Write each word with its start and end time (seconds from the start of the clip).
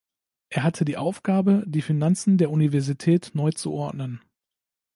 Er 0.49 0.63
hatte 0.63 0.83
die 0.83 0.97
Aufgabe, 0.97 1.61
die 1.67 1.83
Finanzen 1.83 2.39
der 2.39 2.49
Universität 2.49 3.29
neu 3.35 3.51
zu 3.51 3.71
ordnen. 3.71 4.19